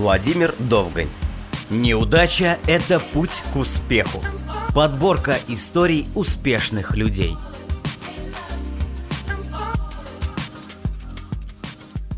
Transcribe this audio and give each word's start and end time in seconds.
Владимир 0.00 0.54
Довгань. 0.58 1.10
Неудача– 1.68 2.58
это 2.66 2.98
путь 2.98 3.42
к 3.52 3.56
успеху. 3.56 4.24
Подборка 4.74 5.36
историй 5.46 6.08
успешных 6.14 6.96
людей. 6.96 7.36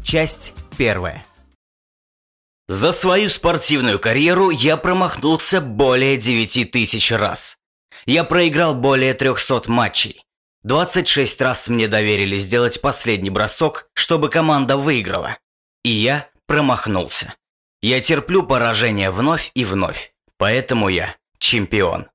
Часть 0.04 0.54
первая. 0.78 1.26
За 2.68 2.92
свою 2.92 3.28
спортивную 3.28 3.98
карьеру 3.98 4.50
я 4.50 4.76
промахнулся 4.76 5.60
более 5.60 6.16
9 6.16 6.70
тысяч 6.70 7.10
раз. 7.10 7.58
Я 8.06 8.22
проиграл 8.22 8.76
более 8.76 9.12
300 9.12 9.62
матчей. 9.66 10.24
26 10.62 11.40
раз 11.40 11.66
мне 11.66 11.88
доверили 11.88 12.38
сделать 12.38 12.80
последний 12.80 13.30
бросок, 13.30 13.88
чтобы 13.94 14.28
команда 14.28 14.76
выиграла. 14.76 15.36
И 15.82 15.90
я 15.90 16.30
промахнулся. 16.46 17.34
Я 17.82 18.00
терплю 18.00 18.44
поражение 18.44 19.10
вновь 19.10 19.50
и 19.54 19.64
вновь. 19.64 20.14
Поэтому 20.38 20.88
я 20.88 21.16
чемпион. 21.38 22.06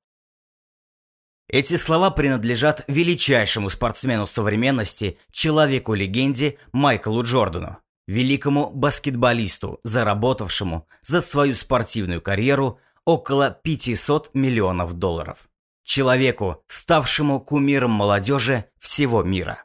Эти 1.46 1.76
слова 1.76 2.10
принадлежат 2.10 2.84
величайшему 2.88 3.68
спортсмену 3.68 4.26
современности, 4.26 5.18
человеку-легенде 5.30 6.56
Майклу 6.72 7.22
Джордану, 7.22 7.76
великому 8.06 8.70
баскетболисту, 8.70 9.78
заработавшему 9.82 10.88
за 11.02 11.20
свою 11.20 11.54
спортивную 11.54 12.22
карьеру 12.22 12.80
около 13.04 13.50
500 13.50 14.34
миллионов 14.34 14.94
долларов. 14.94 15.50
Человеку, 15.84 16.64
ставшему 16.66 17.40
кумиром 17.40 17.90
молодежи 17.90 18.64
всего 18.78 19.22
мира. 19.22 19.64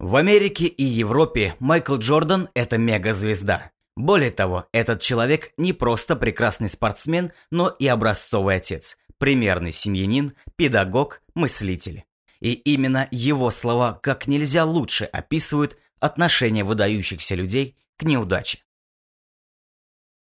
В 0.00 0.16
Америке 0.16 0.64
и 0.64 0.82
Европе 0.82 1.56
Майкл 1.58 1.96
Джордан– 1.96 2.48
это 2.54 2.78
мегазвезда. 2.78 3.70
Более 3.96 4.30
того, 4.30 4.66
этот 4.72 5.02
человек 5.02 5.52
не 5.58 5.74
просто 5.74 6.16
прекрасный 6.16 6.70
спортсмен, 6.70 7.32
но 7.50 7.68
и 7.68 7.86
образцовый 7.86 8.56
отец, 8.56 8.96
примерный 9.18 9.72
семьянин, 9.72 10.32
педагог, 10.56 11.20
мыслитель. 11.34 12.04
И 12.40 12.54
именно 12.54 13.08
его 13.10 13.50
слова 13.50 13.92
как 13.92 14.26
нельзя 14.26 14.64
лучше 14.64 15.04
описывают 15.04 15.76
отношение 16.00 16.64
выдающихся 16.64 17.34
людей 17.34 17.76
к 17.98 18.04
неудаче. 18.04 18.60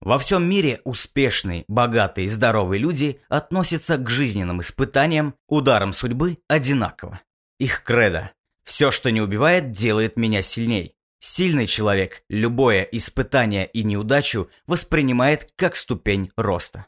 Во 0.02 0.17
всем 0.17 0.50
мире 0.50 0.81
успешные, 0.86 1.66
богатые 1.67 2.30
здоровые 2.30 2.80
люди 2.80 3.22
относятся 3.30 3.97
к 3.97 4.09
жизненным 4.09 4.62
испытаниям, 4.62 5.36
ударам 5.47 5.94
судьбы 5.94 6.39
одинаково. 6.47 7.22
Их 7.59 7.84
кредо 7.84 8.31
все, 8.67 8.91
что 8.91 9.11
не 9.11 9.21
убивает, 9.21 9.71
делает 9.71 10.17
меня 10.17 10.41
сильней. 10.41 10.93
Сильный 11.19 11.67
человек 11.67 12.23
любое 12.27 12.83
испытание 12.83 13.65
и 13.65 13.81
неудачу 13.81 14.49
воспринимает 14.65 15.49
как 15.55 15.77
ступень 15.77 16.31
роста. 16.35 16.88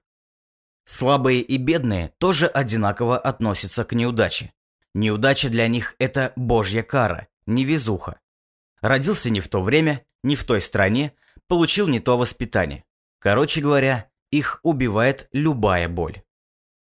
Слабые 0.83 1.39
и 1.39 1.55
бедные 1.55 2.09
тоже 2.17 2.47
одинаково 2.47 3.17
относятся 3.17 3.85
к 3.85 3.93
неудаче. 3.93 4.51
Неудача 4.93 5.47
для 5.47 5.69
них– 5.69 5.95
это 5.99 6.33
божья 6.35 6.83
кара, 6.83 7.29
невезуха. 7.45 8.19
Родился 8.81 9.29
не 9.29 9.39
в 9.39 9.47
то 9.47 9.61
время, 9.61 10.05
не 10.21 10.35
в 10.35 10.43
той 10.43 10.59
стране, 10.59 11.13
получил 11.47 11.87
не 11.87 12.01
то 12.01 12.17
воспитание. 12.17 12.83
Короче 13.19 13.61
говоря, 13.61 14.09
их 14.31 14.59
убивает 14.63 15.29
любая 15.31 15.87
боль. 15.87 16.23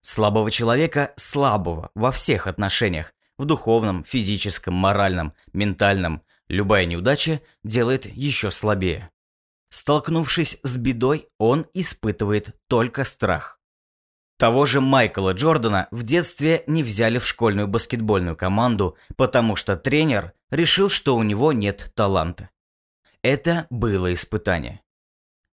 Слабого 0.01 0.51
человека 0.51 1.15
слабого 1.17 1.89
во 1.95 2.11
всех 2.11 2.45
отношениях, 2.45 3.15
в 3.37 3.45
духовном, 3.45 4.03
физическом, 4.03 4.73
моральном, 4.73 5.33
ментальном, 5.53 6.21
любая 6.47 6.85
неудача 6.85 7.41
делает 7.63 8.05
еще 8.05 8.51
слабее. 8.51 9.09
Столкнувшись 9.69 10.59
с 10.63 10.77
бедой, 10.77 11.27
он 11.37 11.67
испытывает 11.73 12.55
только 12.67 13.03
страх. 13.03 13.59
Того 14.37 14.65
же 14.65 14.81
Майкла 14.81 15.33
Джордана 15.33 15.87
в 15.91 16.03
детстве 16.03 16.63
не 16.67 16.83
взяли 16.83 17.19
в 17.19 17.27
школьную 17.27 17.67
баскетбольную 17.67 18.35
команду, 18.35 18.97
потому 19.15 19.55
что 19.55 19.77
тренер 19.77 20.33
решил, 20.49 20.89
что 20.89 21.15
у 21.15 21.23
него 21.23 21.53
нет 21.53 21.91
таланта. 21.95 22.49
Это 23.21 23.65
было 23.69 24.13
испытание. 24.13 24.81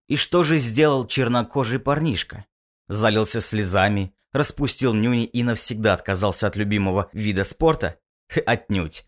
И 0.09 0.17
что 0.17 0.43
же 0.43 0.59
сделал 0.59 1.07
чернокожий 1.07 1.79
парнишка? 1.79 2.45
Залился 2.89 3.41
слезами, 3.41 4.15
распустил 4.33 4.95
нюни 4.95 5.25
и 5.25 5.43
навсегда 5.43 5.95
отказался 5.95 6.47
от 6.47 6.57
любимого 6.57 7.11
вида 7.13 7.45
спорта? 7.45 7.99
Отнюдь. 8.47 9.05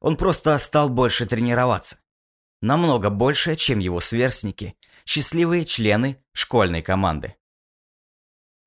Он 0.00 0.16
просто 0.16 0.56
стал 0.58 0.88
больше 0.88 1.26
тренироваться. 1.26 1.98
Намного 2.62 3.10
больше, 3.10 3.56
чем 3.56 3.78
его 3.78 4.00
сверстники, 4.00 4.76
счастливые 5.04 5.64
члены 5.64 6.22
школьной 6.32 6.82
команды. 6.82 7.36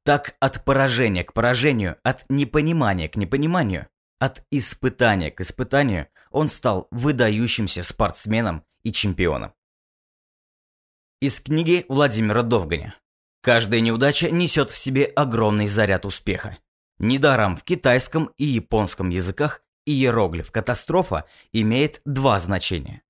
Так 0.03 0.36
от 0.40 0.66
поражения 0.66 1.24
к 1.24 1.34
поражению, 1.34 1.97
от 2.03 2.25
непонимания 2.30 3.08
к 3.08 3.16
непониманию, 3.16 3.88
от 4.19 4.46
испытания 4.52 5.31
к 5.31 5.42
испытанию 5.42 6.09
он 6.31 6.50
стал 6.50 6.88
выдающимся 6.92 7.84
спортсменом 7.84 8.66
и 8.84 8.92
чемпионом. 8.92 9.53
Из 11.22 11.40
книги 11.40 11.86
Владимира 11.88 12.42
Довганя 12.42 13.00
Каждая 13.44 13.81
неудача 13.81 14.31
несет 14.31 14.72
в 14.72 14.78
себе 14.78 15.04
огромный 15.04 15.68
заряд 15.68 16.06
успеха. 16.06 16.58
Недаром 16.98 17.58
в 17.58 17.64
китайском 17.64 18.31
и 18.38 18.46
японском 18.46 19.09
языках 19.09 19.62
иероглиф 19.86 20.50
«катастрофа» 20.50 21.26
имеет 21.52 22.00
два 22.06 22.40
значения. 22.40 23.02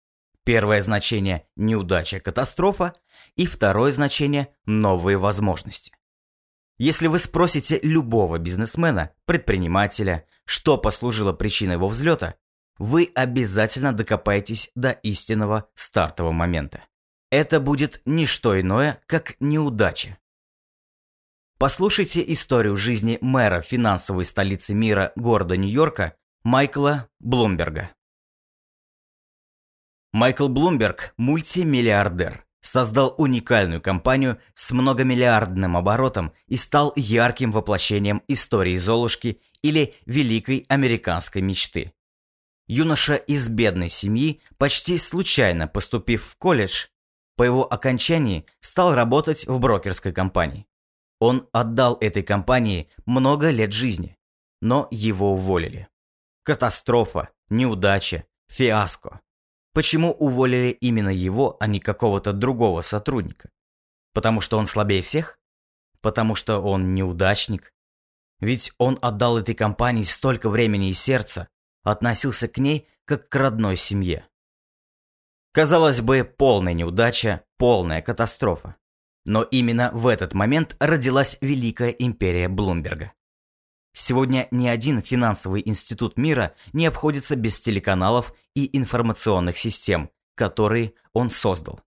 Первое 0.43 0.81
значение– 0.81 1.45
неудача, 1.55 2.19
катастрофа, 2.19 2.95
и 3.35 3.45
второе 3.45 3.91
значение– 3.91 4.47
новые 4.65 5.17
возможности. 5.17 5.93
Если 6.79 7.05
вы 7.05 7.19
спросите 7.19 7.79
любого 7.83 8.39
бизнесмена, 8.39 9.11
предпринимателя, 9.25 10.25
что 10.45 10.79
послужило 10.79 11.33
причиной 11.33 11.75
его 11.75 11.87
взлета, 11.87 12.33
вы 12.79 13.11
обязательно 13.13 13.93
докопаетесь 13.93 14.71
до 14.73 14.89
истинного 14.93 15.69
стартового 15.75 16.31
момента. 16.31 16.85
Это 17.29 17.59
будет 17.59 18.01
не 18.05 18.25
что 18.25 18.59
иное, 18.59 18.99
как 19.05 19.35
неудача. 19.39 20.17
Послушайте 21.63 22.21
историю 22.33 22.75
жизни 22.75 23.17
мэра 23.21 23.61
финансовой 23.61 24.25
столицы 24.25 24.73
мира 24.73 25.13
города 25.15 25.55
Нью-Йорка 25.55 26.17
Майкла 26.43 27.07
Блумберга. 27.21 27.91
Майкл 30.11 30.49
Блумберг– 30.49 31.13
мультимиллиардер. 31.17 32.45
Создал 32.59 33.15
уникальную 33.17 33.81
компанию 33.81 34.41
с 34.55 34.71
многомиллиардным 34.71 35.77
оборотом 35.77 36.33
и 36.47 36.57
стал 36.57 36.91
ярким 36.97 37.53
воплощением 37.53 38.23
истории 38.27 38.75
Золушки 38.75 39.39
или 39.61 39.95
великой 40.05 40.65
американской 40.67 41.41
мечты. 41.41 41.93
Юноша 42.67 43.15
из 43.15 43.47
бедной 43.47 43.87
семьи, 43.87 44.41
почти 44.57 44.97
случайно 44.97 45.69
поступив 45.69 46.25
в 46.25 46.35
колледж, 46.35 46.87
по 47.37 47.43
его 47.43 47.63
окончании 47.63 48.45
стал 48.59 48.93
работать 48.93 49.47
в 49.47 49.59
брокерской 49.59 50.11
компании. 50.11 50.67
Он 51.25 51.47
отдал 51.53 51.97
этой 52.01 52.21
компании 52.21 52.89
много 53.05 53.49
лет 53.49 53.71
жизни, 53.71 54.17
но 54.59 54.89
его 54.91 55.31
уволили. 55.31 55.87
Катастрофа, 56.43 57.29
неудача, 57.47 58.25
фиаско. 58.49 59.21
Почему 59.71 60.11
уволили 60.11 60.71
именно 60.71 61.07
его, 61.07 61.55
а 61.61 61.67
не 61.67 61.79
какого-то 61.79 62.33
другого 62.33 62.81
сотрудника? 62.81 63.49
Потому 64.13 64.41
что 64.41 64.57
он 64.57 64.65
слабее 64.65 65.01
всех? 65.01 65.39
Потому 66.01 66.35
что 66.35 66.59
он 66.59 66.93
неудачник? 66.93 67.73
Ведь 68.41 68.73
он 68.77 68.99
отдал 69.01 69.37
этой 69.37 69.55
компании 69.55 70.03
столько 70.03 70.49
времени 70.49 70.89
и 70.89 70.93
сердца, 70.93 71.47
относился 71.83 72.49
к 72.49 72.57
ней 72.57 72.85
как 73.05 73.29
к 73.29 73.35
родной 73.37 73.77
семье. 73.77 74.27
Казалось 75.53 76.01
бы, 76.01 76.25
полная 76.25 76.73
неудача, 76.73 77.45
полная 77.57 78.01
катастрофа. 78.01 78.75
Но 79.25 79.43
именно 79.43 79.91
в 79.93 80.07
этот 80.07 80.33
момент 80.33 80.75
родилась 80.79 81.37
Великая 81.39 81.89
империя 81.89 82.49
Блумберга. 82.49 83.13
Сегодня 83.93 84.47
ни 84.51 84.67
один 84.67 85.01
финансовый 85.01 85.61
институт 85.65 86.17
мира 86.17 86.55
не 86.73 86.87
обходится 86.87 87.35
без 87.35 87.59
телеканалов 87.59 88.33
и 88.55 88.75
информационных 88.77 89.57
систем, 89.57 90.09
которые 90.35 90.93
он 91.13 91.29
создал. 91.29 91.79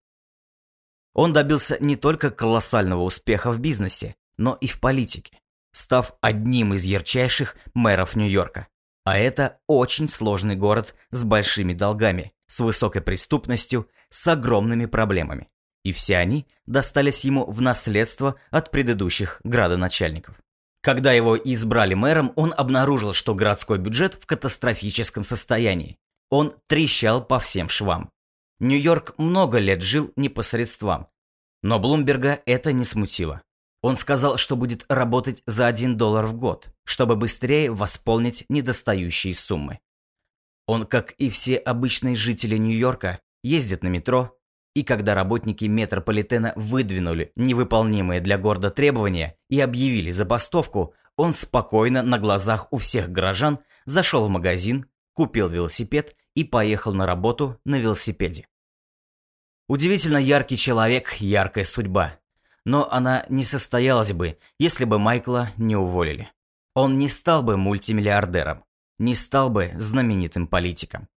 Он 1.14 1.32
добился 1.32 1.78
не 1.80 1.96
только 1.96 2.30
колоссального 2.30 3.02
успеха 3.02 3.50
в 3.50 3.58
бизнесе, 3.58 4.16
но 4.36 4.54
и 4.54 4.68
в 4.68 4.80
политике, 4.80 5.40
став 5.72 6.12
одним 6.20 6.74
из 6.74 6.84
ярчайших 6.84 7.56
мэров 7.74 8.14
Нью-Йорка. 8.14 8.68
А 9.04 9.18
это 9.18 9.58
очень 9.66 10.08
сложный 10.08 10.56
город 10.56 10.94
с 11.10 11.24
большими 11.24 11.72
долгами, 11.72 12.32
с 12.46 12.60
высокой 12.60 13.02
преступностью, 13.02 13.88
с 14.10 14.26
огромными 14.28 14.86
проблемами 14.86 15.48
и 15.86 15.92
все 15.92 16.16
они 16.16 16.48
достались 16.66 17.24
ему 17.24 17.48
в 17.48 17.60
наследство 17.60 18.34
от 18.50 18.72
предыдущих 18.72 19.40
градоначальников. 19.44 20.34
Когда 20.82 21.12
его 21.12 21.36
избрали 21.36 21.94
мэром, 21.94 22.32
он 22.34 22.52
обнаружил, 22.56 23.12
что 23.12 23.36
городской 23.36 23.78
бюджет 23.78 24.14
в 24.14 24.26
катастрофическом 24.26 25.22
состоянии. 25.22 25.96
Он 26.28 26.54
трещал 26.66 27.24
по 27.24 27.38
всем 27.38 27.68
швам. 27.68 28.10
Нью-Йорк 28.58 29.14
много 29.16 29.58
лет 29.58 29.80
жил 29.80 30.12
непосредством. 30.16 31.06
Но 31.62 31.78
Блумберга 31.78 32.40
это 32.46 32.72
не 32.72 32.84
смутило. 32.84 33.42
Он 33.80 33.94
сказал, 33.94 34.38
что 34.38 34.56
будет 34.56 34.84
работать 34.88 35.44
за 35.46 35.68
1 35.68 35.96
доллар 35.96 36.26
в 36.26 36.34
год, 36.34 36.66
чтобы 36.84 37.14
быстрее 37.14 37.70
восполнить 37.70 38.44
недостающие 38.48 39.36
суммы. 39.36 39.78
Он, 40.66 40.84
как 40.84 41.12
и 41.12 41.30
все 41.30 41.56
обычные 41.56 42.16
жители 42.16 42.56
Нью-Йорка, 42.56 43.20
ездит 43.44 43.84
на 43.84 43.88
метро, 43.88 44.36
и 44.76 44.82
когда 44.82 45.14
работники 45.14 45.64
метрополитена 45.64 46.52
выдвинули 46.54 47.32
невыполнимые 47.34 48.20
для 48.20 48.36
города 48.36 48.70
требования 48.70 49.38
и 49.48 49.58
объявили 49.58 50.10
забастовку, 50.10 50.92
он 51.16 51.32
спокойно 51.32 52.02
на 52.02 52.18
глазах 52.18 52.70
у 52.70 52.76
всех 52.76 53.08
горожан 53.08 53.60
зашел 53.86 54.26
в 54.26 54.28
магазин, 54.28 54.84
купил 55.14 55.48
велосипед 55.48 56.14
и 56.34 56.44
поехал 56.44 56.92
на 56.92 57.06
работу 57.06 57.58
на 57.64 57.76
велосипеде. 57.78 58.48
Удивительно 59.66 60.18
яркий 60.18 60.58
человек, 60.58 61.14
яркая 61.20 61.64
судьба. 61.64 62.20
Но 62.66 62.86
она 62.90 63.24
не 63.30 63.44
состоялась 63.44 64.12
бы, 64.12 64.36
если 64.58 64.84
бы 64.84 64.98
Майкла 64.98 65.52
не 65.56 65.74
уволили. 65.74 66.30
Он 66.74 66.98
не 66.98 67.08
стал 67.08 67.42
бы 67.42 67.56
мультимиллиардером, 67.56 68.62
не 68.98 69.14
стал 69.14 69.48
бы 69.48 69.72
знаменитым 69.76 70.46
политиком. 70.46 71.08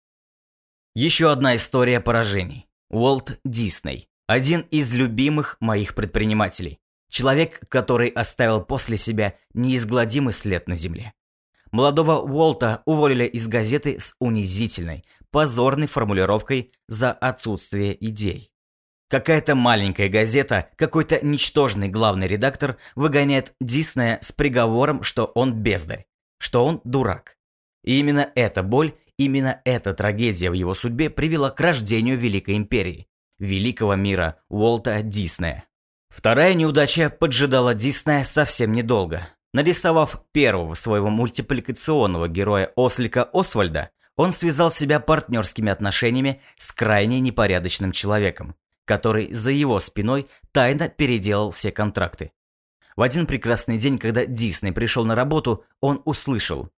Еще 0.95 1.29
одна 1.29 1.57
история 1.57 1.99
поражений. 1.99 2.68
Уолт 2.89 3.39
Дисней. 3.45 4.09
Один 4.25 4.61
из 4.71 4.93
любимых 4.95 5.57
моих 5.59 5.93
предпринимателей. 5.93 6.79
Человек, 7.07 7.61
который 7.69 8.09
оставил 8.09 8.61
после 8.63 8.97
себя 8.97 9.35
неизгладимый 9.53 10.33
след 10.33 10.67
на 10.67 10.75
земле. 10.75 11.13
Молодого 11.71 12.19
Уолта 12.19 12.81
уволили 12.85 13.25
из 13.25 13.47
газеты 13.47 13.99
с 13.99 14.15
унизительной, 14.19 15.03
позорной 15.29 15.85
формулировкой 15.85 16.71
за 16.87 17.11
отсутствие 17.11 17.95
идей. 18.03 18.51
Какая-то 19.07 19.53
маленькая 19.53 20.09
газета, 20.09 20.69
какой-то 20.75 21.23
ничтожный 21.23 21.89
главный 21.89 22.27
редактор 22.27 22.77
выгоняет 22.95 23.53
Диснея 23.59 24.17
с 24.21 24.31
приговором, 24.31 25.03
что 25.03 25.25
он 25.25 25.53
бездарь, 25.53 26.07
что 26.39 26.65
он 26.65 26.81
дурак. 26.83 27.37
И 27.83 27.99
именно 27.99 28.31
эта 28.33 28.63
боль, 28.63 28.95
именно 29.19 29.61
эта 29.65 29.93
трагедия 29.93 30.49
в 30.49 30.53
его 30.53 30.73
судьбе 30.73 31.11
привела 31.11 31.51
к 31.51 31.59
рождению 31.59 32.17
Великой 32.17 32.55
Империи, 32.55 33.07
великого 33.37 33.95
мира 33.95 34.37
Уолта 34.47 35.03
Диснея. 35.03 35.65
Вторая 36.09 36.55
неудача 36.55 37.09
поджидала 37.11 37.75
Диснея 37.75 38.23
совсем 38.23 38.71
недолго. 38.71 39.27
Нарисовав 39.53 40.23
первого 40.31 40.73
своего 40.73 41.09
мультипликационного 41.09 42.27
героя 42.27 42.71
Ослика 42.75 43.23
Освальда, 43.23 43.91
он 44.15 44.31
связал 44.31 44.71
себя 44.71 44.99
партнерскими 44.99 45.71
отношениями 45.71 46.41
с 46.57 46.71
крайне 46.71 47.19
непорядочным 47.19 47.91
человеком, 47.91 48.55
который 48.85 49.33
за 49.33 49.51
его 49.51 49.79
спиной 49.79 50.27
тайно 50.51 50.87
переделал 50.87 51.51
все 51.51 51.71
контракты. 51.71 52.31
В 52.95 53.01
один 53.01 53.27
прекрасный 53.27 53.77
день, 53.77 53.97
когда 53.97 54.25
Дисней 54.25 54.71
пришел 54.71 55.05
на 55.05 55.15
работу, 55.15 55.63
он 55.79 56.01
услышал. 56.05 56.69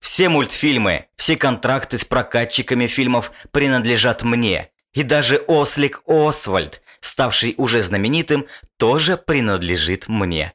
«Все 0.00 0.28
мультфильмы, 0.28 1.06
все 1.16 1.36
контракты 1.36 1.98
с 1.98 2.04
прокатчиками 2.04 2.86
фильмов 2.86 3.32
принадлежат 3.50 4.22
мне, 4.22 4.70
и 4.92 5.02
даже 5.02 5.36
Ослик 5.46 6.02
Освальд, 6.06 6.82
ставший 7.00 7.54
уже 7.58 7.82
знаменитым, 7.82 8.46
тоже 8.76 9.16
принадлежит 9.16 10.08
мне. 10.08 10.54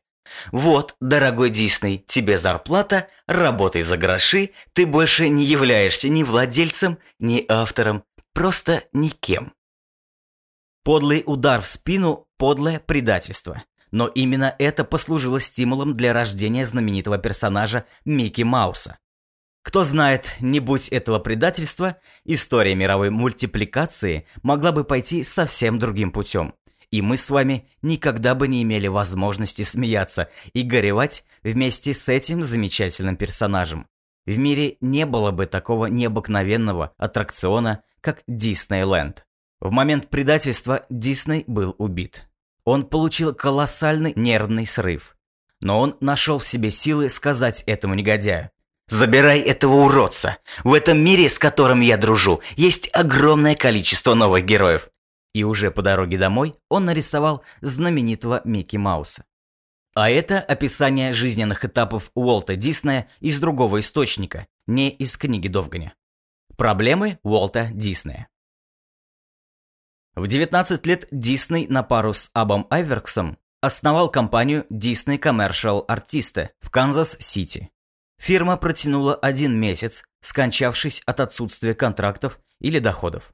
Вот, 0.52 0.96
дорогой 1.00 1.50
Дисней, 1.50 2.04
тебе 2.06 2.38
зарплата, 2.38 3.08
работай 3.28 3.84
за 3.84 3.98
гроши, 3.98 4.52
ты 4.74 4.86
больше 4.86 5.30
не 5.30 5.46
являешься 5.46 6.10
ни 6.10 6.24
владельцем, 6.24 6.98
ни 7.20 7.46
автором, 7.48 8.04
просто 8.34 8.84
никем. 8.94 9.54
Подлый 10.84 11.24
удар 11.26 11.62
в 11.62 11.68
спину– 11.68 12.28
подлое 12.38 12.80
предательство. 12.80 13.64
Но 13.92 14.08
именно 14.08 14.56
это 14.60 14.84
послужило 14.84 15.40
стимулом 15.40 15.96
для 15.96 16.14
рождения 16.14 16.66
знаменитого 16.66 17.18
персонажа 17.18 17.86
Микки 18.04 18.42
Мауса. 18.42 18.98
Кто 19.66 19.84
знает, 19.84 20.34
не 20.40 20.62
будь 20.62 20.88
этого 20.88 21.20
предательства, 21.20 21.98
история 22.24 22.76
мировой 22.76 23.10
мультипликации 23.10 24.26
могла 24.44 24.72
бы 24.72 24.86
пойти 24.86 25.26
совсем 25.26 25.80
другим 25.80 26.12
путем 26.12 26.54
и 26.96 27.02
мы 27.02 27.18
с 27.18 27.30
вами 27.30 27.68
никогда 27.82 28.36
бы 28.36 28.48
не 28.48 28.64
имели 28.64 28.88
возможности 28.88 29.64
смеяться 29.64 30.30
и 30.54 30.62
горевать 30.62 31.26
вместе 31.44 31.94
с 31.94 32.08
этим 32.08 32.42
замечательным 32.42 33.18
персонажем. 33.18 33.88
В 34.26 34.38
мире 34.38 34.78
не 34.80 35.06
было 35.06 35.32
бы 35.32 35.46
такого 35.46 35.88
необыкновенного 35.88 36.94
аттракциона, 36.98 37.84
как 38.00 38.24
Диснейленд. 38.28 39.26
В 39.60 39.72
момент 39.72 40.10
предательства 40.10 40.86
Дисней 40.90 41.44
был 41.48 41.76
убит. 41.78 42.30
Он 42.64 42.86
получил 42.86 43.34
колоссальный 43.34 44.14
нервный 44.16 44.66
срыв. 44.66 45.18
Но 45.60 45.80
он 45.82 45.98
нашел 46.00 46.40
в 46.40 46.48
себе 46.48 46.72
силы 46.72 47.10
сказать 47.10 47.64
этому 47.64 47.94
негодяю. 47.94 48.52
«Забирай 48.88 49.40
этого 49.40 49.86
уродца! 49.86 50.38
В 50.64 50.74
этом 50.74 51.00
мире, 51.00 51.30
с 51.30 51.40
которым 51.40 51.82
я 51.82 51.98
дружу, 51.98 52.42
есть 52.56 52.90
огромное 52.94 53.56
количество 53.56 54.14
новых 54.14 54.46
героев. 54.46 54.90
И 55.34 55.44
уже 55.44 55.72
по 55.72 55.82
дороге 55.82 56.18
домой 56.18 56.56
он 56.70 56.86
нарисовал 56.86 57.44
знаменитого 57.62 58.42
Микки 58.46 58.78
Мауса. 58.78 59.26
А 59.96 60.10
это 60.10 60.40
описание 60.40 61.14
жизненных 61.14 61.66
этапов 61.66 62.12
Уолта 62.16 62.56
Диснея 62.56 63.08
из 63.22 63.40
другого 63.40 63.80
источника, 63.80 64.46
не 64.68 64.90
из 64.90 65.18
книги 65.18 65.48
Довганя. 65.48 65.96
Проблемы 66.58 67.20
Уолта 67.24 67.70
Диснея. 67.74 68.28
В 70.16 70.28
19 70.28 70.86
лет 70.86 71.08
Дисней 71.12 71.68
на 71.68 71.84
пару 71.84 72.14
с 72.14 72.30
Абом 72.34 72.68
Айверксом 72.70 73.38
основал 73.62 74.10
компанию 74.10 74.66
Disney 74.70 75.20
Commercial 75.20 75.86
Artists 75.88 76.50
в 76.62 76.70
Канзас-Сити. 76.70 77.72
Фирма 78.18 78.58
протянула 78.58 79.16
один 79.16 79.60
месяц, 79.60 80.04
скончавшись 80.22 81.02
от 81.06 81.20
отсутствия 81.20 81.76
контрактов 81.76 82.40
или 82.60 82.80
доходов. 82.80 83.34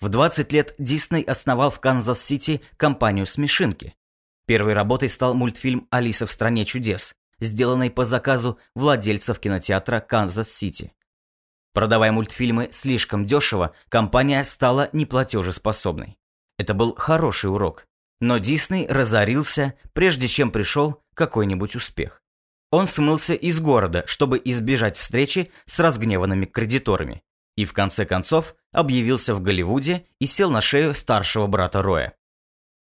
В 0.00 0.08
20 0.08 0.52
лет 0.52 0.74
Дисней 0.78 1.22
основал 1.22 1.70
в 1.70 1.80
Канзас-Сити 1.80 2.60
компанию 2.76 3.26
«Смешинки». 3.26 3.94
Первой 4.46 4.74
работой 4.74 5.08
стал 5.08 5.34
мультфильм 5.34 5.86
«Алиса 5.90 6.26
в 6.26 6.32
стране 6.32 6.64
чудес», 6.64 7.14
сделанный 7.38 7.90
по 7.90 8.04
заказу 8.04 8.58
владельцев 8.74 9.38
кинотеатра 9.38 10.00
Канзас-Сити. 10.00 10.92
Продавая 11.72 12.12
мультфильмы 12.12 12.68
слишком 12.70 13.24
дешево, 13.24 13.74
компания 13.88 14.44
стала 14.44 14.90
неплатежеспособной. 14.92 16.18
Это 16.58 16.74
был 16.74 16.94
хороший 16.96 17.50
урок. 17.50 17.86
Но 18.20 18.38
Дисней 18.38 18.86
разорился, 18.86 19.74
прежде 19.94 20.28
чем 20.28 20.50
пришел 20.50 21.02
какой-нибудь 21.14 21.74
успех. 21.74 22.21
Он 22.72 22.88
смылся 22.88 23.34
из 23.34 23.60
города, 23.60 24.02
чтобы 24.06 24.42
избежать 24.44 24.96
встречи 24.96 25.52
с 25.66 25.78
разгневанными 25.78 26.46
кредиторами 26.46 27.22
и 27.54 27.64
в 27.64 27.72
конце 27.72 28.04
концов 28.04 28.54
объявился 28.72 29.34
в 29.34 29.42
Голливуде 29.42 30.06
и 30.18 30.26
сел 30.26 30.50
на 30.50 30.60
шею 30.60 30.94
старшего 30.94 31.46
брата 31.46 31.82
Роя. 31.82 32.14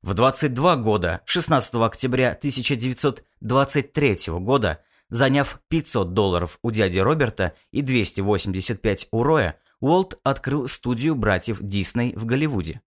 В 0.01 0.13
22 0.13 0.75
года, 0.75 1.21
16 1.25 1.75
октября 1.75 2.31
1923 2.33 4.17
года, 4.27 4.83
заняв 5.09 5.59
500 5.69 6.13
долларов 6.13 6.59
у 6.61 6.71
дяди 6.71 6.99
Роберта 6.99 7.55
и 7.71 7.81
285 7.81 9.07
у 9.11 9.23
Роя, 9.23 9.57
Уолт 9.79 10.19
открыл 10.23 10.67
студию 10.67 11.15
братьев 11.15 11.59
Дисней 11.61 12.13
в 12.15 12.25
Голливуде. 12.25 12.81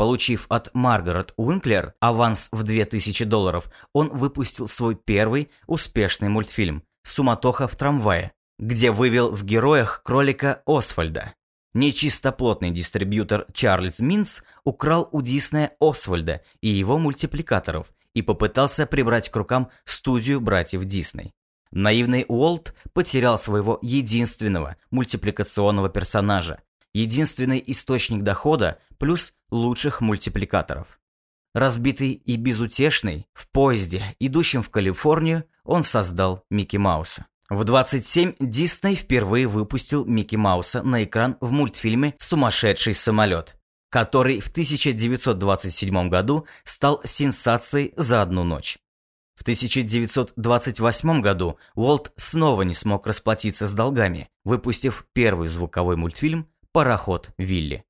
Получив 0.00 0.46
от 0.48 0.70
Маргарет 0.72 1.34
Уинклер 1.36 1.92
аванс 2.00 2.48
в 2.52 2.62
2000 2.62 3.26
долларов, 3.26 3.70
он 3.92 4.08
выпустил 4.08 4.66
свой 4.66 4.94
первый 4.94 5.50
успешный 5.66 6.30
мультфильм 6.30 6.84
«Суматоха 7.02 7.68
в 7.68 7.76
трамвае», 7.76 8.32
где 8.58 8.92
вывел 8.92 9.30
в 9.30 9.44
героях 9.44 10.00
кролика 10.02 10.62
Освальда. 10.64 11.34
Нечистоплотный 11.74 12.70
дистрибьютор 12.70 13.44
Чарльз 13.52 14.00
Минц 14.00 14.40
украл 14.64 15.06
у 15.12 15.20
Диснея 15.20 15.72
Освальда 15.80 16.40
и 16.62 16.70
его 16.70 16.96
мультипликаторов 16.96 17.92
и 18.14 18.22
попытался 18.22 18.86
прибрать 18.86 19.28
к 19.28 19.36
рукам 19.36 19.68
студию 19.84 20.40
братьев 20.40 20.82
Дисней. 20.86 21.34
Наивный 21.72 22.24
Уолт 22.26 22.74
потерял 22.94 23.38
своего 23.38 23.78
единственного 23.82 24.76
мультипликационного 24.90 25.90
персонажа, 25.90 26.62
единственный 26.92 27.62
источник 27.66 28.22
дохода 28.22 28.78
плюс 28.98 29.32
лучших 29.50 30.00
мультипликаторов. 30.00 31.00
Разбитый 31.52 32.12
и 32.12 32.36
безутешный, 32.36 33.26
в 33.32 33.48
поезде, 33.48 34.14
идущем 34.20 34.62
в 34.62 34.70
Калифорнию, 34.70 35.44
он 35.64 35.82
создал 35.82 36.44
Микки 36.48 36.76
Мауса. 36.76 37.26
В 37.48 37.64
27 37.64 38.34
Дисней 38.38 38.94
впервые 38.94 39.48
выпустил 39.48 40.04
Микки 40.04 40.36
Мауса 40.36 40.82
на 40.84 41.02
экран 41.02 41.36
в 41.40 41.50
мультфильме 41.50 42.14
«Сумасшедший 42.18 42.94
самолет», 42.94 43.56
который 43.90 44.38
в 44.38 44.48
1927 44.48 46.08
году 46.08 46.46
стал 46.64 47.00
сенсацией 47.04 47.92
за 47.96 48.22
одну 48.22 48.44
ночь. 48.44 48.78
В 49.34 49.42
1928 49.42 51.22
году 51.22 51.58
Уолт 51.74 52.12
снова 52.16 52.60
не 52.60 52.74
смог 52.74 53.06
расплатиться 53.06 53.66
с 53.66 53.72
долгами, 53.72 54.28
выпустив 54.44 55.06
первый 55.14 55.48
звуковой 55.48 55.96
мультфильм 55.96 56.46
«Пароход 56.72 57.30
Вилли». 57.38 57.84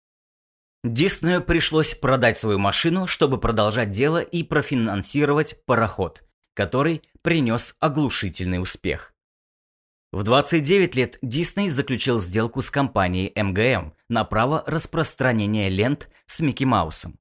Диснею 0.82 1.42
пришлось 1.42 1.94
продать 1.94 2.38
свою 2.38 2.58
машину, 2.58 3.06
чтобы 3.06 3.38
продолжать 3.38 3.90
дело 3.90 4.22
и 4.22 4.42
профинансировать 4.42 5.62
пароход, 5.66 6.22
который 6.54 7.02
принес 7.20 7.76
оглушительный 7.80 8.62
успех. 8.62 9.12
В 10.12 10.22
29 10.22 10.94
лет 10.96 11.18
Дисней 11.20 11.68
заключил 11.68 12.18
сделку 12.18 12.62
с 12.62 12.70
компанией 12.70 13.32
МГМ 13.40 13.92
на 14.08 14.24
право 14.24 14.64
распространения 14.66 15.68
лент 15.68 16.08
с 16.26 16.40
Микки 16.40 16.64
Маусом. 16.64 17.18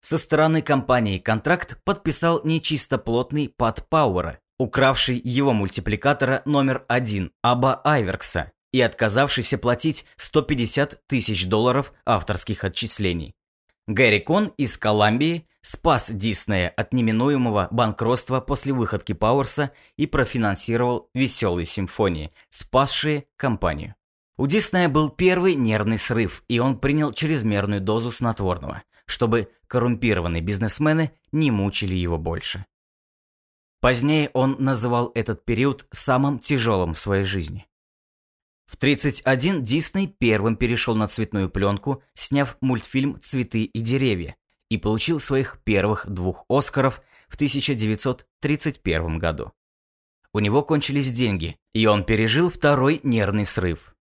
Со 0.00 0.16
стороны 0.16 0.62
компании 0.62 1.18
контракт 1.18 1.82
подписал 1.82 2.42
нечистоплотный 2.44 3.48
Пат 3.48 3.88
Пауэра, 3.88 4.38
укравший 4.58 5.20
его 5.22 5.52
мультипликатора 5.52 6.42
номер 6.44 6.84
один 6.86 7.32
Аба 7.42 7.80
Айверкса 7.84 8.52
и 8.72 8.80
отказавшийся 8.80 9.58
платить 9.58 10.04
150 10.16 11.06
тысяч 11.06 11.46
долларов 11.46 11.92
авторских 12.04 12.64
отчислений. 12.64 13.34
Гэри 13.86 14.20
Кон 14.20 14.52
из 14.58 14.76
Колумбии 14.76 15.46
спас 15.62 16.10
Диснея 16.10 16.68
от 16.68 16.92
неминуемого 16.92 17.68
банкротства 17.70 18.40
после 18.40 18.72
выходки 18.72 19.12
Пауэрса 19.12 19.72
и 19.96 20.06
профинансировал 20.06 21.08
«Веселые 21.14 21.64
симфонии», 21.64 22.32
спасшие 22.50 23.24
компанию. 23.36 23.94
У 24.36 24.46
Диснея 24.46 24.88
был 24.88 25.08
первый 25.08 25.54
нервный 25.54 25.98
срыв, 25.98 26.44
и 26.48 26.58
он 26.58 26.78
принял 26.78 27.12
чрезмерную 27.12 27.80
дозу 27.80 28.12
снотворного, 28.12 28.82
чтобы 29.06 29.50
коррумпированные 29.66 30.42
бизнесмены 30.42 31.12
не 31.32 31.50
мучили 31.50 31.94
его 31.94 32.18
больше. 32.18 32.64
Позднее 33.80 34.30
он 34.34 34.56
называл 34.58 35.12
этот 35.14 35.44
период 35.44 35.86
самым 35.92 36.40
тяжелым 36.40 36.94
в 36.94 36.98
своей 36.98 37.24
жизни. 37.24 37.67
В 38.68 38.76
31 38.76 39.64
Дисней 39.64 40.06
первым 40.06 40.54
перешел 40.54 40.94
на 40.94 41.08
цветную 41.08 41.48
пленку, 41.48 42.02
сняв 42.14 42.58
мультфильм 42.60 43.18
«Цветы 43.20 43.64
и 43.64 43.80
деревья», 43.80 44.36
и 44.68 44.76
получил 44.76 45.18
своих 45.18 45.58
первых 45.64 46.06
двух 46.06 46.44
Оскаров 46.50 47.02
в 47.28 47.34
1931 47.36 49.18
году. 49.18 49.52
У 50.34 50.40
него 50.40 50.62
кончились 50.62 51.10
деньги, 51.10 51.56
и 51.72 51.86
он 51.86 52.04
пережил 52.04 52.50
второй 52.50 53.00
нервный 53.02 53.46
срыв. 53.46 53.94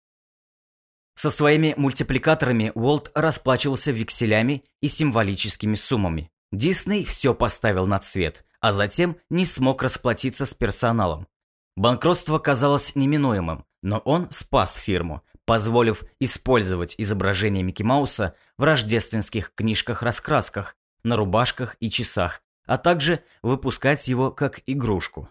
Со 1.16 1.30
своими 1.30 1.76
мультипликаторами 1.78 2.72
Уолт 2.74 3.12
расплачивался 3.14 3.92
векселями 3.92 4.64
и 4.82 4.88
символическими 4.88 5.76
суммами. 5.76 6.32
Дисней 6.52 7.06
все 7.06 7.36
поставил 7.36 7.86
на 7.86 8.00
цвет, 8.00 8.44
а 8.60 8.72
затем 8.72 9.18
не 9.30 9.46
смог 9.46 9.84
расплатиться 9.84 10.46
с 10.48 10.56
персоналом. 10.56 11.28
Банкротство 11.76 12.40
казалось 12.40 12.96
неминуемым, 12.96 13.66
но 13.82 14.00
он 14.00 14.32
спас 14.32 14.76
фирму, 14.76 15.24
позволив 15.46 16.04
использовать 16.20 16.96
изображение 16.98 17.64
Микки 17.64 17.84
Мауса 17.84 18.36
в 18.58 18.64
рождественских 18.64 19.54
книжках-раскрасках, 19.54 20.78
на 21.04 21.18
рубашках 21.18 21.76
и 21.80 21.90
часах, 21.90 22.42
а 22.66 22.78
также 22.78 23.24
выпускать 23.42 24.08
его 24.08 24.32
как 24.32 24.62
игрушку. 24.66 25.30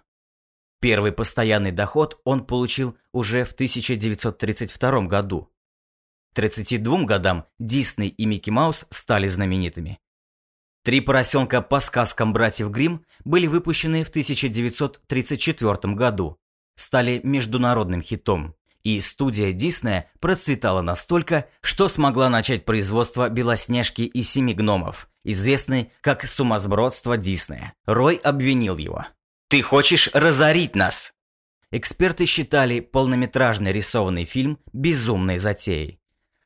Первый 0.80 1.12
постоянный 1.12 1.72
доход 1.72 2.20
он 2.24 2.44
получил 2.44 2.96
уже 3.12 3.44
в 3.44 3.52
1932 3.52 5.06
году. 5.06 5.50
К 6.32 6.34
32 6.34 7.04
годам 7.04 7.46
Дисней 7.58 8.08
и 8.08 8.26
Микки 8.26 8.50
Маус 8.50 8.84
стали 8.90 9.28
знаменитыми. 9.28 9.98
Три 10.84 11.00
поросенка 11.00 11.62
по 11.62 11.80
сказкам 11.80 12.34
братьев 12.34 12.68
Гримм 12.68 13.06
были 13.24 13.46
выпущены 13.46 14.04
в 14.04 14.10
1934 14.10 15.94
году, 15.94 16.36
стали 16.76 17.22
международным 17.22 18.02
хитом, 18.02 18.54
и 18.82 19.00
студия 19.00 19.52
Диснея 19.52 20.10
процветала 20.20 20.82
настолько, 20.82 21.48
что 21.62 21.88
смогла 21.88 22.28
начать 22.28 22.66
производство 22.66 23.30
«Белоснежки 23.30 24.02
и 24.02 24.22
семи 24.22 24.52
гномов», 24.52 25.08
известный 25.24 25.90
как 26.02 26.26
«Сумасбродство 26.26 27.16
Диснея». 27.16 27.72
Рой 27.86 28.16
обвинил 28.16 28.76
его. 28.76 29.06
«Ты 29.48 29.62
хочешь 29.62 30.10
разорить 30.12 30.76
нас?» 30.76 31.14
Эксперты 31.70 32.26
считали 32.26 32.80
полнометражный 32.80 33.72
рисованный 33.72 34.26
фильм 34.26 34.58
безумной 34.74 35.38
затеей. 35.38 35.98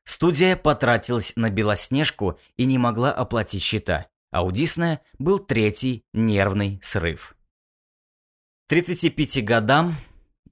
Студия 0.05 0.55
потратилась 0.55 1.33
на 1.35 1.51
«Белоснежку» 1.51 2.39
и 2.57 2.67
не 2.67 2.79
могла 2.79 3.11
оплатить 3.11 3.65
счета 3.65 4.07
а 4.31 4.43
у 4.43 4.51
Диснея 4.51 5.01
был 5.19 5.39
третий 5.39 6.05
нервный 6.13 6.81
срыв. 6.83 7.37
35 8.69 9.45
годам 9.45 9.97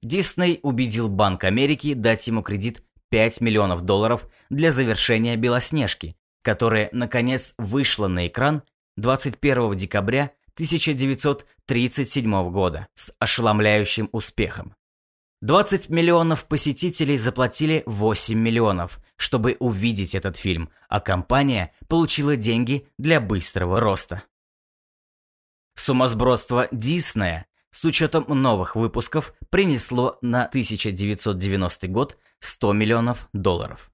Дисней 0.01 0.59
убедил 0.63 1.07
Банк 1.09 1.43
Америки 1.43 1.93
дать 1.93 2.27
ему 2.27 2.41
кредит 2.41 2.83
5 3.09 3.41
миллионов 3.41 3.81
долларов 3.81 4.27
для 4.49 4.71
завершения 4.71 5.35
«Белоснежки», 5.35 6.17
которая, 6.41 6.89
наконец, 6.91 7.53
вышла 7.57 8.07
на 8.07 8.27
экран 8.27 8.63
21 8.97 9.75
декабря 9.75 10.31
1937 10.55 12.51
года 12.51 12.87
с 12.95 13.13
ошеломляющим 13.19 14.09
успехом. 14.11 14.75
20 15.41 15.89
миллионов 15.89 16.45
посетителей 16.45 17.15
заплатили 17.15 17.83
8 17.85 18.37
миллионов, 18.37 18.99
чтобы 19.17 19.55
увидеть 19.59 20.15
этот 20.15 20.35
фильм, 20.35 20.69
а 20.89 20.99
компания 20.99 21.73
получила 21.87 22.35
деньги 22.35 22.87
для 22.97 23.21
быстрого 23.21 23.79
роста. 23.79 24.23
Сумасбродство 25.75 26.67
Диснея 26.71 27.45
с 27.69 27.85
учетом 27.85 28.25
новых 28.27 28.75
выпусков 28.75 29.35
принесло 29.51 30.17
на 30.21 30.45
1990 30.45 31.87
год 31.87 32.17
100 32.39 32.73
миллионов 32.73 33.29
долларов. 33.31 33.91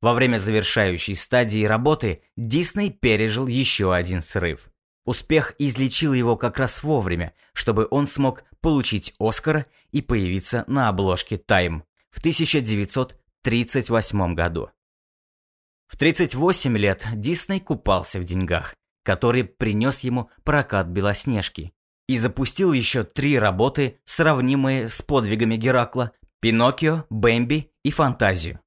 Во 0.00 0.12
время 0.14 0.36
завершающей 0.38 1.16
стадии 1.16 1.64
работы 1.64 2.22
Дисней 2.36 2.90
пережил 2.90 3.48
еще 3.48 3.92
один 3.92 4.22
срыв. 4.22 4.70
Успех 5.04 5.54
излечил 5.58 6.12
его 6.12 6.36
как 6.36 6.58
раз 6.58 6.84
вовремя, 6.84 7.34
чтобы 7.52 7.88
он 7.90 8.06
смог 8.06 8.44
получить 8.64 9.14
Оскара 9.18 9.66
и 9.92 10.00
появиться 10.00 10.64
на 10.68 10.88
обложке 10.88 11.36
Time 11.36 11.82
в 12.10 12.20
1938 12.20 14.34
году. 14.34 14.70
В 15.86 15.98
38 15.98 16.78
лет 16.78 17.06
Дисней 17.12 17.60
купался 17.60 18.18
в 18.18 18.24
деньгах, 18.24 18.74
который 19.02 19.44
принес 19.44 20.00
ему 20.00 20.30
прокат 20.44 20.86
Белоснежки, 20.86 21.74
и 22.08 22.16
запустил 22.16 22.72
еще 22.72 23.04
три 23.04 23.38
работы, 23.38 24.00
сравнимые 24.06 24.88
с 24.88 25.02
подвигами 25.02 25.56
Геракла 25.56 26.12
«Пиноккио», 26.40 27.04
«Бэмби» 27.10 27.70
и 27.82 27.90
«Фантазию». 27.90 28.60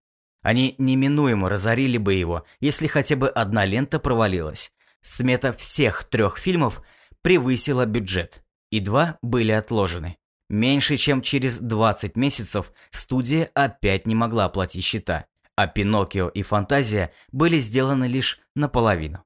Они 0.43 0.75
неминуемо 0.77 1.49
разорили 1.49 1.97
бы 1.97 2.13
его, 2.13 2.45
если 2.59 2.85
хотя 2.85 3.15
бы 3.15 3.29
одна 3.29 3.65
лента 3.65 3.97
провалилась, 3.97 4.71
Смета 5.01 5.53
всех 5.53 6.03
трех 6.03 6.37
фильмов 6.37 6.83
превысила 7.23 7.87
бюджет, 7.87 8.43
и 8.71 8.79
два 8.79 9.17
были 9.21 9.51
отложены. 9.51 10.17
Меньше 10.49 10.95
чем 10.95 11.21
через 11.21 11.59
20 11.59 12.15
месяцев 12.15 12.71
студия 12.89 13.51
опять 13.53 14.05
не 14.05 14.15
могла 14.15 14.45
оплатить 14.45 14.83
счета, 14.83 15.25
а 15.55 15.67
«Пиноккио» 15.67 16.29
и 16.29 16.41
«Фантазия» 16.41 17.11
были 17.31 17.59
сделаны 17.59 18.05
лишь 18.05 18.39
наполовину. 18.55 19.23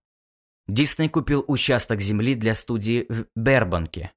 Дисней 0.68 1.10
купил 1.10 1.44
участок 1.48 2.02
земли 2.02 2.34
для 2.34 2.56
студии 2.56 3.06
в 3.10 3.26
Бербанке. 3.36 4.14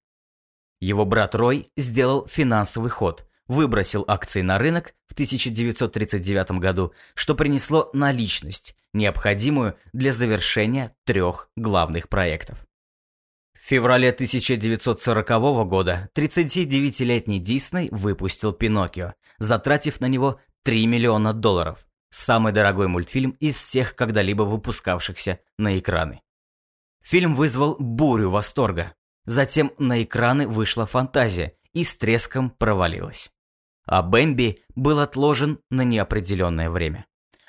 Его 0.80 1.04
брат 1.04 1.34
Рой 1.34 1.66
сделал 1.76 2.26
финансовый 2.26 2.90
ход, 2.90 3.26
выбросил 3.48 4.04
акции 4.06 4.42
на 4.42 4.58
рынок 4.58 4.94
в 5.06 5.12
1939 5.12 6.52
году, 6.52 6.94
что 7.14 7.34
принесло 7.34 7.90
наличность, 7.92 8.76
необходимую 8.92 9.76
для 9.92 10.12
завершения 10.12 10.94
трех 11.04 11.50
главных 11.56 12.08
проектов. 12.08 12.66
В 13.64 13.66
феврале 13.66 14.10
1940 14.10 15.66
года 15.66 16.10
39-летний 16.14 17.38
Дисней 17.38 17.88
выпустил 17.90 18.52
«Пиноккио», 18.52 19.14
затратив 19.38 20.02
на 20.02 20.06
него 20.06 20.38
3 20.64 20.86
миллиона 20.86 21.32
долларов. 21.32 21.86
Самый 22.10 22.52
дорогой 22.52 22.88
мультфильм 22.88 23.30
из 23.40 23.56
всех 23.56 23.96
когда-либо 23.96 24.42
выпускавшихся 24.42 25.40
на 25.56 25.78
экраны. 25.78 26.20
Фильм 27.02 27.34
вызвал 27.34 27.76
бурю 27.78 28.28
восторга. 28.28 28.92
Затем 29.24 29.72
на 29.78 30.02
экраны 30.02 30.46
вышла 30.46 30.84
фантазия 30.84 31.54
и 31.72 31.84
с 31.84 31.96
треском 31.96 32.50
провалилась. 32.50 33.32
А 33.86 34.02
Бэмби 34.02 34.58
был 34.74 35.00
отложен 35.00 35.58
на 35.70 35.84
неопределенное 35.84 36.68
время. 36.68 37.06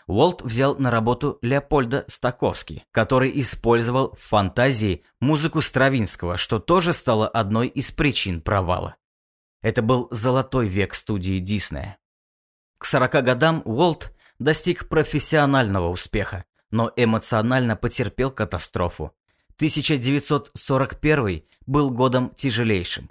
Уолт 0.08 0.44
взял 0.44 0.78
на 0.78 0.92
работу 0.92 1.40
Леопольда 1.42 2.06
Стаковски, 2.08 2.86
который 2.92 3.32
использовал 3.40 4.16
в 4.16 4.22
фантазии 4.22 5.04
музыку 5.20 5.62
Стравинского, 5.62 6.38
что 6.38 6.60
тоже 6.60 6.94
стало 6.94 7.28
одной 7.28 7.68
из 7.68 7.92
причин 7.92 8.42
провала. 8.42 8.98
Это 9.64 9.82
был 9.82 10.08
золотой 10.12 10.68
век 10.68 10.94
студии 10.94 11.40
Диснея. 11.40 11.98
К 12.78 12.86
40 12.86 13.12
годам 13.24 13.62
Уолт 13.66 14.14
достиг 14.38 14.88
профессионального 14.90 15.90
успеха, 15.90 16.46
но 16.70 16.92
эмоционально 16.96 17.76
потерпел 17.76 18.30
катастрофу. 18.30 19.12
1941 19.56 21.44
был 21.66 21.90
годом 21.90 22.30
тяжелейшим. 22.36 23.10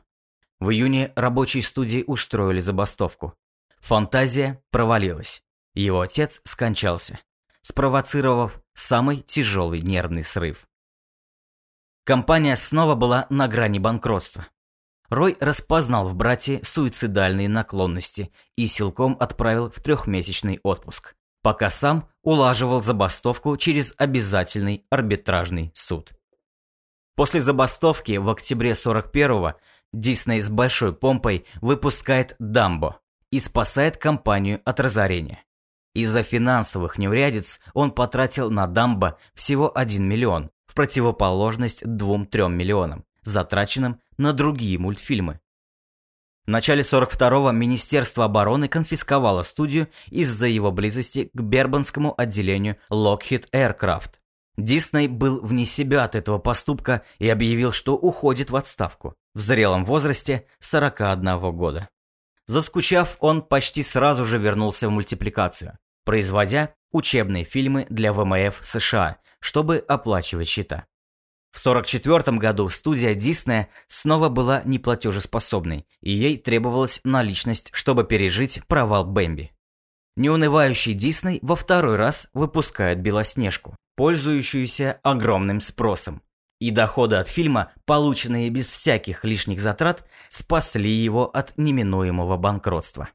В 0.61 0.71
июне 0.71 1.13
рабочие 1.17 1.63
студии 1.63 2.05
устроили 2.07 2.61
забастовку. 2.61 3.35
Фантазия 3.81 4.63
провалилась. 4.71 5.44
Его 5.75 6.01
отец 6.01 6.41
скончался, 6.45 7.19
спровоцировав 7.63 8.61
самый 8.75 9.19
тяжелый 9.19 9.81
нервный 9.83 10.23
срыв. 10.23 10.67
Компания 12.05 12.55
снова 12.57 12.95
была 12.95 13.27
на 13.31 13.49
грани 13.49 13.79
банкротства. 13.79 14.47
Рой 15.09 15.37
распознал 15.41 16.09
в 16.09 16.15
брате 16.15 16.61
суицидальные 16.63 17.49
наклонности 17.49 18.33
и 18.57 18.67
силком 18.67 19.17
отправил 19.21 19.71
в 19.71 19.81
трехмесячный 19.81 20.61
отпуск, 20.63 21.17
пока 21.43 21.71
сам 21.71 22.09
улаживал 22.23 22.83
забастовку 22.83 23.57
через 23.57 23.95
обязательный 23.99 24.87
арбитражный 24.91 25.71
суд. 25.75 26.13
После 27.17 27.41
забастовки 27.41 28.17
в 28.17 28.29
октябре 28.29 28.73
41-го 28.73 29.59
Дисней 29.93 30.41
с 30.41 30.49
большой 30.49 30.93
помпой 30.93 31.47
выпускает 31.61 32.35
«Дамбо» 32.41 33.01
и 33.31 33.39
спасает 33.39 33.97
компанию 33.97 34.61
от 34.65 34.81
разорения. 34.81 35.45
Из-за 35.95 36.25
финансовых 36.25 36.99
неурядиц 36.99 37.61
он 37.73 37.93
потратил 37.93 38.51
на 38.51 38.67
«Дамбо» 38.67 39.17
всего 39.33 39.71
1 39.77 40.05
миллион, 40.05 40.51
в 40.67 40.75
противоположность 40.75 41.85
2-3 41.85 42.51
миллионам, 42.51 43.05
затраченным 43.23 44.01
на 44.19 44.33
другие 44.33 44.79
мультфильмы. 44.79 45.41
В 46.47 46.51
начале 46.51 46.83
42-го 46.83 47.53
Министерство 47.53 48.25
обороны 48.25 48.69
конфисковало 48.69 49.45
студию 49.45 49.89
из-за 50.11 50.47
его 50.47 50.73
близости 50.73 51.31
к 51.33 51.41
Бербанскому 51.41 52.13
отделению 52.21 52.77
Lockheed 52.91 53.49
Aircraft. 53.53 54.15
Дисней 54.57 55.09
был 55.09 55.41
вне 55.41 55.65
себя 55.65 56.05
от 56.05 56.17
этого 56.17 56.39
поступка 56.39 57.03
и 57.19 57.29
объявил, 57.29 57.73
что 57.73 57.95
уходит 57.95 58.51
в 58.51 58.57
отставку 58.57 59.15
в 59.33 59.41
зрелом 59.41 59.85
возрасте 59.85 60.47
41 60.59 61.57
года. 61.57 61.89
Заскучав, 62.47 63.17
он 63.21 63.41
почти 63.43 63.83
сразу 63.83 64.25
же 64.25 64.37
вернулся 64.37 64.89
в 64.89 64.91
мультипликацию, 64.91 65.79
производя 66.05 66.75
учебные 66.93 67.45
фильмы 67.45 67.87
для 67.91 68.13
ВМФ 68.13 68.59
США, 68.63 69.19
чтобы 69.41 69.79
оплачивать 69.79 70.49
счета. 70.49 70.87
В 71.55 71.61
1944 71.61 72.39
году 72.39 72.69
студия 72.69 73.15
Диснея 73.15 73.69
снова 73.87 74.29
была 74.29 74.63
неплатежеспособной, 74.65 75.87
и 76.01 76.13
ей 76.13 76.37
требовалась 76.37 77.01
наличность, 77.05 77.71
чтобы 77.73 78.05
пережить 78.05 78.61
провал 78.67 79.05
Бэмби. 79.05 79.53
Неунывающий 80.17 80.95
Дисней 80.95 81.39
во 81.43 81.55
второй 81.55 81.97
раз 81.97 82.29
выпускает 82.35 83.01
Белоснежку, 83.01 83.77
пользующуюся 83.97 84.99
огромным 85.03 85.61
спросом. 85.61 86.23
И 86.61 86.71
доходы 86.71 87.17
от 87.17 87.29
фильма, 87.29 87.73
полученные 87.85 88.51
без 88.51 88.69
всяких 88.69 89.25
лишних 89.25 89.61
затрат, 89.61 90.05
спасли 90.29 90.91
его 90.91 91.27
от 91.27 91.57
неминуемого 91.57 92.37
банкротства. 92.37 93.11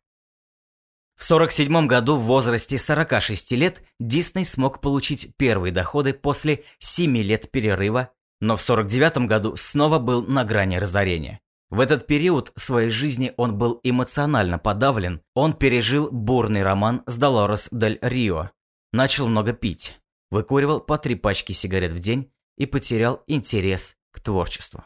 В 1.19 1.29
1947 1.29 1.87
году 1.87 2.15
в 2.15 2.23
возрасте 2.23 2.77
46 2.77 3.51
лет 3.51 3.83
Дисней 3.99 4.45
смог 4.45 4.79
получить 4.79 5.35
первые 5.35 5.73
доходы 5.73 6.13
после 6.13 6.63
7 6.77 7.17
лет 7.17 7.51
перерыва, 7.51 8.11
но 8.39 8.55
в 8.55 8.63
1949 8.63 9.27
году 9.27 9.57
снова 9.57 9.99
был 9.99 10.23
на 10.23 10.45
грани 10.45 10.77
разорения. 10.77 11.41
В 11.69 11.81
этот 11.81 12.07
период 12.07 12.53
своей 12.55 12.89
жизни 12.89 13.33
он 13.35 13.57
был 13.57 13.81
эмоционально 13.83 14.59
подавлен, 14.59 15.21
он 15.33 15.53
пережил 15.53 16.09
бурный 16.09 16.63
роман 16.63 17.03
с 17.05 17.17
Долорес 17.17 17.67
Дель 17.69 17.99
Рио, 18.01 18.51
начал 18.93 19.27
много 19.27 19.51
пить, 19.51 19.99
выкуривал 20.31 20.79
по 20.79 20.97
три 20.97 21.15
пачки 21.15 21.51
сигарет 21.51 21.91
в 21.91 21.99
день 21.99 22.31
и 22.57 22.65
потерял 22.65 23.23
интерес 23.27 23.97
к 24.13 24.21
творчеству. 24.21 24.85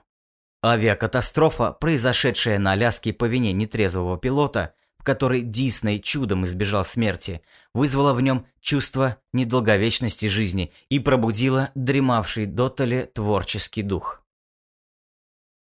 Авиакатастрофа, 0.65 1.73
произошедшая 1.73 2.57
на 2.57 2.71
Аляске 2.71 3.13
по 3.13 3.25
вине 3.25 3.53
нетрезвого 3.53 4.17
пилота, 4.17 4.73
в 5.03 5.05
которой 5.05 5.41
Дисней 5.41 6.00
чудом 6.00 6.45
избежал 6.45 6.86
смерти, 6.86 7.41
вызвала 7.74 8.13
в 8.13 8.22
нем 8.22 8.48
чувство 8.62 9.17
недолговечности 9.33 10.27
жизни 10.27 10.72
и 10.88 10.98
пробудила 10.98 11.72
дремавший 11.75 12.45
дотоле 12.45 13.07
творческий 13.07 13.81
дух. 13.81 14.24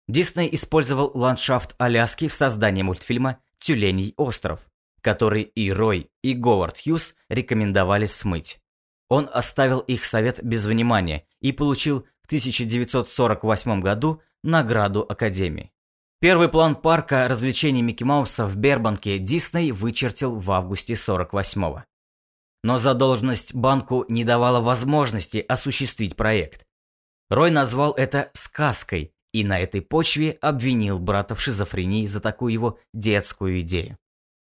Дисней 0.08 0.50
использовал 0.52 1.10
ландшафт 1.14 1.74
Аляски 1.78 2.28
в 2.28 2.34
создании 2.34 2.82
мультфильма 2.82 3.38
«Тюленей 3.58 4.12
остров», 4.18 4.60
который 5.00 5.44
и 5.44 5.72
Рой, 5.72 6.10
и 6.22 6.34
Говард 6.34 6.78
Хьюз 6.84 7.14
рекомендовали 7.30 8.04
смыть. 8.04 8.60
Он 9.08 9.30
оставил 9.32 9.78
их 9.78 10.04
совет 10.04 10.44
без 10.44 10.66
внимания 10.66 11.24
и 11.40 11.50
получил 11.52 12.06
в 12.20 12.26
1948 12.26 13.80
году 13.80 14.20
награду 14.42 15.00
Академии. 15.08 15.73
Первый 16.24 16.48
план 16.48 16.74
парка 16.74 17.28
развлечений 17.28 17.82
Микки 17.82 18.02
Мауса 18.02 18.46
в 18.46 18.56
Бербанке 18.56 19.18
Дисней 19.18 19.72
вычертил 19.72 20.36
в 20.36 20.50
августе 20.52 20.94
48-го. 20.94 21.84
Но 22.62 22.78
задолженность 22.78 23.54
банку 23.54 24.06
не 24.08 24.24
давала 24.24 24.62
возможности 24.62 25.44
осуществить 25.46 26.16
проект. 26.16 26.64
Рой 27.28 27.50
назвал 27.50 27.92
это 27.92 28.30
«сказкой», 28.32 29.12
и 29.34 29.44
на 29.44 29.60
этой 29.60 29.82
почве 29.82 30.38
обвинил 30.40 30.98
брата 30.98 31.34
в 31.34 31.42
шизофрении 31.42 32.06
за 32.06 32.22
такую 32.22 32.54
его 32.54 32.78
детскую 32.94 33.60
идею. 33.60 33.98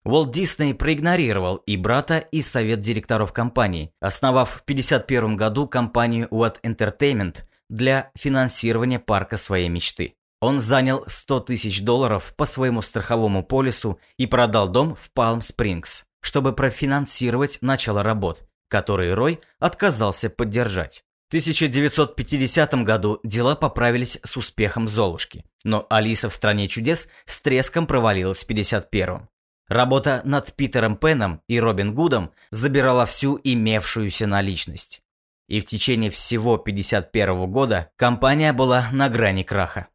Уолт 0.03 0.31
Дисней 0.31 0.73
проигнорировал 0.73 1.57
и 1.57 1.77
брата, 1.77 2.17
и 2.17 2.41
совет 2.41 2.79
директоров 2.79 3.31
компании, 3.31 3.91
основав 3.99 4.49
в 4.49 4.61
1951 4.61 5.35
году 5.35 5.67
компанию 5.67 6.29
What 6.29 6.55
Entertainment 6.63 7.43
для 7.69 8.09
финансирования 8.15 8.97
парка 8.99 9.37
своей 9.37 9.69
мечты. 9.69 10.15
Он 10.41 10.61
занял 10.61 11.03
100 11.07 11.41
тысяч 11.41 11.81
долларов 11.81 12.33
по 12.37 12.45
своему 12.45 12.81
страховому 12.81 13.43
полису 13.43 13.99
и 14.17 14.25
продал 14.25 14.69
дом 14.69 14.95
в 14.95 15.11
Палм-Спрингс, 15.11 16.05
чтобы 16.21 16.53
профинансировать 16.53 17.57
начало 17.61 18.03
работ, 18.03 18.47
которые 18.69 19.13
Рой 19.13 19.41
отказался 19.59 20.29
поддержать. 20.29 21.03
В 21.27 21.31
1950 21.31 22.73
году 22.85 23.19
дела 23.23 23.55
поправились 23.55 24.17
с 24.23 24.37
успехом 24.37 24.87
Золушки, 24.87 25.45
но 25.63 25.85
Алиса 25.89 26.29
в 26.29 26.33
«Стране 26.33 26.67
чудес» 26.67 27.07
с 27.25 27.41
треском 27.41 27.85
провалилась 27.85 28.43
в 28.43 28.49
51-м. 28.49 29.29
Работа 29.67 30.21
над 30.23 30.53
Питером 30.53 30.97
Пеном 30.97 31.41
и 31.47 31.59
Робин 31.59 31.93
Гудом 31.93 32.31
забирала 32.49 33.05
всю 33.05 33.39
имевшуюся 33.43 34.25
наличность. 34.25 35.03
И 35.47 35.59
в 35.59 35.67
течение 35.67 36.09
всего 36.09 36.57
51 36.57 37.51
года 37.51 37.91
компания 37.95 38.51
была 38.51 38.89
на 38.91 39.09
грани 39.09 39.43
краха. 39.43 39.87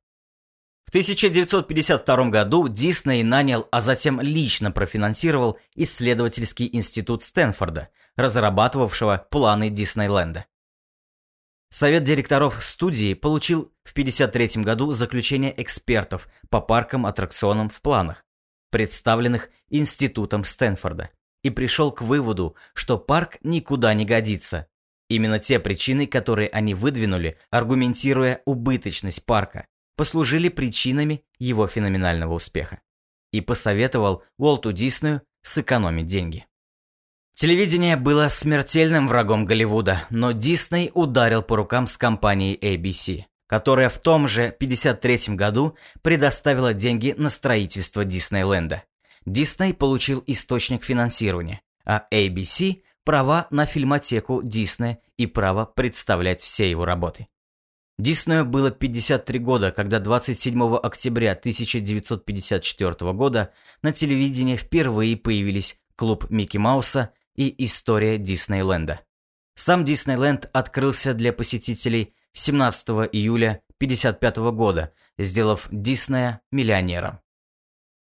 В 0.95 0.97
1952 0.97 2.31
году 2.31 2.69
Дисней 2.69 3.25
нанял, 3.25 3.67
а 3.73 3.81
затем 3.81 4.21
лично 4.21 4.71
профинансировал 4.71 5.59
исследовательский 5.75 6.71
институт 6.73 7.25
Стэнфорда, 7.25 7.89
разрабатывавшего 8.15 9.27
планы 9.29 9.71
Диснейленда. 9.71 10.47
Совет 11.69 12.05
директоров 12.05 12.63
студии 12.63 13.15
получил 13.15 13.73
в 13.83 13.91
1953 13.91 14.63
году 14.63 14.93
заключение 14.93 15.53
экспертов 15.61 16.29
по 16.49 16.61
паркам 16.61 17.07
аттракционам 17.07 17.71
в 17.71 17.81
планах, 17.81 18.25
представленных 18.71 19.51
Институтом 19.71 20.45
Стэнфорда, 20.45 21.11
и 21.43 21.51
пришел 21.51 21.91
к 21.91 22.03
выводу, 22.03 22.55
что 22.73 22.99
парк 22.99 23.39
никуда 23.43 23.95
не 23.95 24.05
годится. 24.05 24.69
Именно 25.09 25.41
те 25.41 25.59
причины, 25.59 26.07
которые 26.07 26.49
они 26.51 26.73
выдвинули, 26.73 27.37
аргументируя 27.51 28.43
убыточность 28.45 29.27
парка, 29.27 29.67
послужили 29.97 30.49
причинами 30.49 31.25
его 31.39 31.67
феноменального 31.67 32.35
успеха. 32.35 32.81
И 33.33 33.41
посоветовал 33.41 34.23
Уолту 34.39 34.73
Диснею 34.73 35.23
сэкономить 35.43 36.07
деньги. 36.07 36.47
Телевидение 37.35 37.97
было 37.97 38.29
смертельным 38.29 39.09
врагом 39.09 39.45
Голливуда, 39.45 40.05
но 40.09 40.31
Дисней 40.31 40.93
ударил 40.95 41.43
по 41.43 41.57
рукам 41.57 41.89
с 41.89 41.97
компанией 41.97 42.57
ABC, 42.57 43.25
которая 43.49 43.89
в 43.89 43.99
том 43.99 44.29
же 44.29 44.55
53 44.57 45.35
году 45.35 45.77
предоставила 46.03 46.73
деньги 46.73 47.13
на 47.17 47.29
строительство 47.29 48.05
Диснейленда. 48.05 48.85
Дисней 49.27 49.75
получил 49.75 50.23
источник 50.27 50.85
финансирования, 50.85 51.61
а 51.85 52.07
ABC– 52.13 52.83
права 53.05 53.49
на 53.51 53.67
фильмотеку 53.67 54.41
Диснея 54.43 54.99
и 55.17 55.27
право 55.27 55.67
представлять 55.67 56.41
все 56.41 56.71
его 56.71 56.85
работы. 56.85 57.27
Диснею 57.99 58.45
было 58.45 58.73
53 58.73 59.39
года, 59.39 59.71
когда 59.71 60.01
27 60.01 60.77
октября 60.77 61.33
1954 61.33 63.13
года 63.13 63.53
на 63.83 63.93
телевидении 63.93 64.57
впервые 64.57 65.17
появились 65.17 65.79
клуб 65.95 66.29
Микки 66.29 66.57
Мауса 66.57 67.13
и 67.37 67.55
история 67.65 68.19
Диснейленда. 68.19 69.01
Сам 69.55 69.85
Диснейленд 69.85 70.51
открылся 70.53 71.15
для 71.15 71.33
посетителей 71.33 72.15
17 72.33 72.89
июля 73.13 73.63
1955 73.79 74.37
года, 74.53 74.93
сделав 75.17 75.69
Диснея 75.71 76.41
миллионером. 76.51 77.21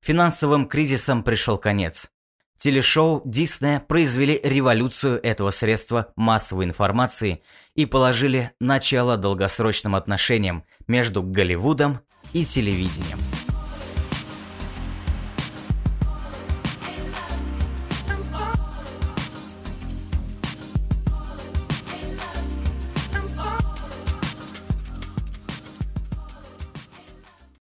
Финансовым 0.01 0.67
кризисом 0.67 1.23
пришел 1.23 1.57
конец. 1.57 2.11
Телешоу 2.59 3.21
Диснея 3.23 3.79
произвели 3.79 4.37
революцию 4.43 5.21
этого 5.23 5.49
средства 5.49 6.11
массовой 6.17 6.65
информации 6.65 7.41
и 7.73 7.85
положили 7.85 8.51
начало 8.59 9.15
долгосрочным 9.15 9.95
отношениям 9.95 10.65
между 10.85 11.23
Голливудом 11.23 12.01
и 12.33 12.43
телевидением. 12.43 13.17